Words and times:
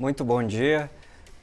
Muito 0.00 0.24
bom 0.24 0.42
dia. 0.42 0.90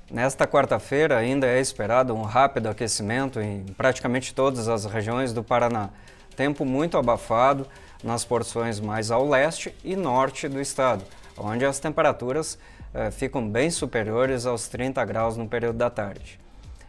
Nesta 0.10 0.48
quarta-feira 0.48 1.16
ainda 1.16 1.46
é 1.46 1.60
esperado 1.60 2.16
um 2.16 2.24
rápido 2.24 2.66
aquecimento 2.66 3.39
em 3.39 3.64
praticamente 3.78 4.34
todas 4.34 4.68
as 4.68 4.84
regiões 4.84 5.32
do 5.32 5.44
Paraná. 5.44 5.92
Tempo 6.36 6.66
muito 6.66 6.98
abafado 6.98 7.68
nas 8.04 8.25
porções 8.25 8.79
mais 8.79 9.12
ao 9.12 9.29
leste 9.29 9.75
e 9.84 9.96
norte 9.96 10.48
do 10.48 10.60
estado, 10.60 11.06
onde 11.38 11.65
as 11.65 11.78
temperaturas 11.78 12.57
eh, 12.96 13.12
ficam 13.12 13.48
bem 13.48 13.70
superiores 13.70 14.48
aos 14.48 14.68
30 14.68 15.06
graus 15.06 15.37
no 15.37 15.48
período 15.48 15.78
da 15.78 15.92
tarde. 15.92 16.39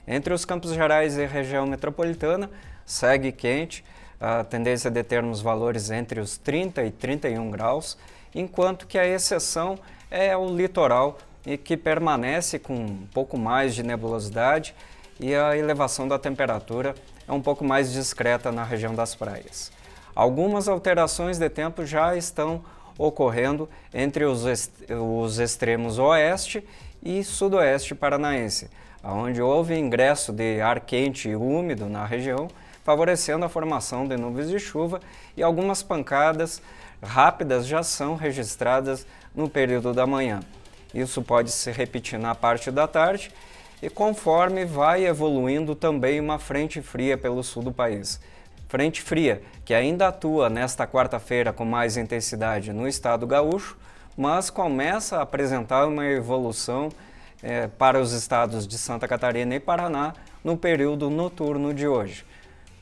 Entre 0.06 0.32
os 0.32 0.46
Campos 0.46 0.72
Gerais 0.72 1.18
e 1.18 1.26
região 1.26 1.66
metropolitana, 1.66 2.48
segue 2.86 3.30
quente, 3.30 3.84
a 4.18 4.42
tendência 4.42 4.88
é 4.88 4.90
de 4.90 5.02
termos 5.02 5.42
valores 5.42 5.90
entre 5.90 6.18
os 6.18 6.38
30 6.38 6.82
e 6.84 6.90
31 6.90 7.50
graus, 7.50 7.98
enquanto 8.34 8.86
que 8.86 8.98
a 8.98 9.06
exceção 9.06 9.78
é 10.10 10.34
o 10.34 10.48
litoral, 10.56 11.18
que 11.56 11.76
permanece 11.76 12.58
com 12.58 12.74
um 12.74 13.06
pouco 13.12 13.38
mais 13.38 13.74
de 13.74 13.82
nebulosidade 13.82 14.74
e 15.18 15.34
a 15.34 15.56
elevação 15.56 16.06
da 16.06 16.18
temperatura 16.18 16.94
é 17.26 17.32
um 17.32 17.40
pouco 17.40 17.64
mais 17.64 17.92
discreta 17.92 18.52
na 18.52 18.64
região 18.64 18.94
das 18.94 19.14
praias. 19.14 19.72
Algumas 20.14 20.68
alterações 20.68 21.38
de 21.38 21.48
tempo 21.48 21.86
já 21.86 22.16
estão 22.16 22.62
ocorrendo 22.98 23.68
entre 23.94 24.24
os, 24.24 24.44
est 24.44 24.72
os 24.90 25.38
extremos 25.38 25.98
oeste 25.98 26.64
e 27.02 27.22
sudoeste 27.22 27.94
paranaense, 27.94 28.68
onde 29.02 29.40
houve 29.40 29.78
ingresso 29.78 30.32
de 30.32 30.60
ar 30.60 30.80
quente 30.80 31.28
e 31.28 31.36
úmido 31.36 31.88
na 31.88 32.04
região, 32.04 32.48
favorecendo 32.82 33.44
a 33.44 33.48
formação 33.48 34.06
de 34.08 34.16
nuvens 34.16 34.48
de 34.48 34.58
chuva 34.58 35.00
e 35.36 35.42
algumas 35.42 35.82
pancadas 35.82 36.60
rápidas 37.02 37.66
já 37.66 37.82
são 37.82 38.16
registradas 38.16 39.06
no 39.34 39.48
período 39.48 39.94
da 39.94 40.06
manhã. 40.06 40.40
Isso 40.94 41.22
pode 41.22 41.50
se 41.50 41.70
repetir 41.70 42.18
na 42.18 42.34
parte 42.34 42.70
da 42.70 42.86
tarde 42.86 43.30
e 43.82 43.88
conforme 43.88 44.64
vai 44.64 45.06
evoluindo 45.06 45.74
também 45.74 46.18
uma 46.20 46.38
frente 46.38 46.80
fria 46.82 47.16
pelo 47.16 47.42
sul 47.42 47.62
do 47.62 47.72
país. 47.72 48.20
Frente 48.68 49.00
fria 49.00 49.42
que 49.64 49.72
ainda 49.72 50.08
atua 50.08 50.48
nesta 50.48 50.86
quarta-feira 50.86 51.52
com 51.52 51.64
mais 51.64 51.96
intensidade 51.96 52.72
no 52.72 52.88
estado 52.88 53.26
gaúcho, 53.26 53.76
mas 54.16 54.50
começa 54.50 55.18
a 55.18 55.22
apresentar 55.22 55.86
uma 55.86 56.06
evolução 56.06 56.88
é, 57.42 57.68
para 57.68 58.00
os 58.00 58.12
estados 58.12 58.66
de 58.66 58.76
Santa 58.76 59.06
Catarina 59.06 59.54
e 59.54 59.60
Paraná 59.60 60.12
no 60.42 60.56
período 60.56 61.08
noturno 61.08 61.72
de 61.72 61.86
hoje. 61.86 62.24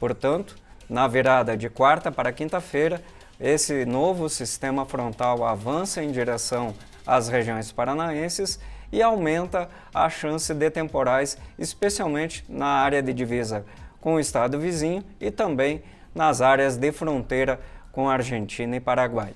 Portanto, 0.00 0.56
na 0.88 1.06
virada 1.06 1.56
de 1.56 1.68
quarta 1.68 2.10
para 2.10 2.32
quinta-feira, 2.32 3.02
esse 3.38 3.84
novo 3.84 4.28
sistema 4.28 4.86
frontal 4.86 5.44
avança 5.44 6.02
em 6.02 6.10
direção 6.10 6.74
às 7.06 7.28
regiões 7.28 7.70
paranaenses 7.72 8.58
e 8.90 9.02
aumenta 9.02 9.68
a 9.94 10.08
chance 10.08 10.52
de 10.52 10.70
temporais, 10.70 11.38
especialmente 11.58 12.44
na 12.48 12.66
área 12.66 13.02
de 13.02 13.12
divisa 13.12 13.64
com 14.00 14.14
o 14.14 14.20
estado 14.20 14.58
vizinho 14.58 15.04
e 15.20 15.30
também 15.30 15.82
nas 16.14 16.40
áreas 16.40 16.76
de 16.76 16.92
fronteira 16.92 17.60
com 17.92 18.08
Argentina 18.08 18.76
e 18.76 18.80
Paraguai. 18.80 19.34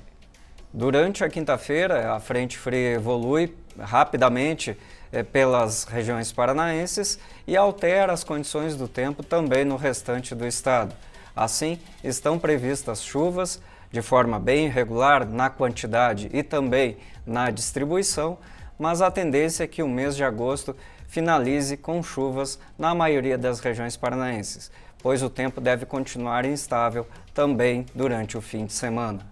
Durante 0.73 1.25
a 1.25 1.29
quinta-feira, 1.29 2.15
a 2.15 2.21
frente 2.21 2.57
fria 2.57 2.93
evolui 2.93 3.57
rapidamente 3.79 4.77
eh, 5.13 5.23
pelas 5.23 5.85
regiões 5.85 6.31
paranaenses 6.31 7.19
e 7.47 7.57
altera 7.57 8.13
as 8.13 8.23
condições 8.23 8.77
do 8.77 8.87
tempo 8.87 9.25
também 9.25 9.65
no 9.65 9.77
restante 9.77 10.35
do 10.35 10.47
estado. 10.47 10.95
Assim, 11.35 11.79
estão 12.05 12.39
previstas 12.39 13.03
chuvas 13.03 13.61
de 13.91 14.03
forma 14.03 14.39
bem 14.39 14.67
irregular 14.67 15.27
na 15.27 15.51
quantidade 15.51 16.31
e 16.33 16.43
também 16.43 16.97
na 17.27 17.51
distribuição, 17.51 18.39
mas 18.79 19.03
a 19.03 19.11
tendência 19.11 19.65
é 19.65 19.67
que 19.67 19.83
o 19.83 19.89
mês 19.89 20.17
de 20.17 20.25
agosto 20.25 20.77
finalize 21.07 21.77
com 21.77 22.03
chuvas 22.03 22.59
na 22.79 22.95
maioria 22.95 23.37
das 23.37 23.61
regiões 23.61 23.97
paranaenses, 23.97 24.71
pois 25.03 25.23
o 25.23 25.29
tempo 25.29 25.61
deve 25.61 25.85
continuar 25.85 26.45
instável 26.45 27.07
também 27.35 27.85
durante 27.95 28.39
o 28.39 28.41
fim 28.41 28.65
de 28.65 28.73
semana. 28.73 29.27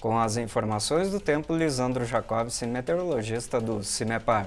Com 0.00 0.18
as 0.18 0.36
informações 0.36 1.10
do 1.10 1.18
tempo, 1.18 1.56
Lisandro 1.56 2.04
Jacobson, 2.04 2.66
meteorologista 2.66 3.60
do 3.60 3.82
CIMEPAR. 3.82 4.46